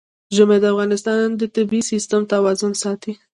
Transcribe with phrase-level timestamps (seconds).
[0.35, 3.13] ژمی د افغانستان د طبعي سیسټم توازن ساتي.